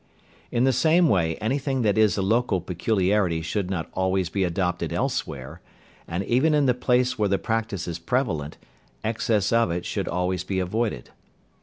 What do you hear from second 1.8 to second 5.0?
that is a local peculiarity should not always be adopted